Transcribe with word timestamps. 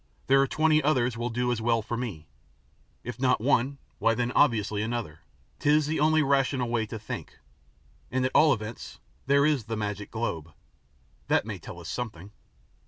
There 0.25 0.41
are 0.41 0.47
twenty 0.47 0.81
others 0.81 1.15
will 1.15 1.29
do 1.29 1.51
as 1.51 1.61
well 1.61 1.83
for 1.83 1.95
me. 1.95 2.25
If 3.03 3.19
not 3.19 3.39
one, 3.39 3.77
why 3.99 4.15
then 4.15 4.31
obviously 4.31 4.81
another, 4.81 5.19
'tis 5.59 5.85
the 5.85 5.99
only 5.99 6.23
rational 6.23 6.69
way 6.69 6.87
to 6.87 6.97
think, 6.97 7.37
and 8.09 8.25
at 8.25 8.31
all 8.33 8.51
events 8.51 8.97
there 9.27 9.45
is 9.45 9.65
the 9.65 9.77
magic 9.77 10.09
globe. 10.09 10.53
That 11.27 11.45
may 11.45 11.59
tell 11.59 11.79
us 11.79 11.87
something." 11.87 12.31